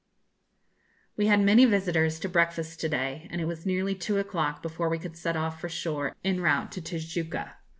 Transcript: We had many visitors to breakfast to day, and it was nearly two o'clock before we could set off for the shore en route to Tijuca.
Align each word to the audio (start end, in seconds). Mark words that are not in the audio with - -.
We 1.15 1.27
had 1.27 1.41
many 1.41 1.63
visitors 1.65 2.19
to 2.21 2.27
breakfast 2.27 2.79
to 2.79 2.89
day, 2.89 3.27
and 3.29 3.39
it 3.39 3.45
was 3.45 3.67
nearly 3.67 3.93
two 3.93 4.17
o'clock 4.17 4.63
before 4.63 4.89
we 4.89 4.97
could 4.97 5.15
set 5.15 5.37
off 5.37 5.61
for 5.61 5.67
the 5.67 5.73
shore 5.75 6.15
en 6.23 6.39
route 6.39 6.71
to 6.71 6.81
Tijuca. 6.81 7.57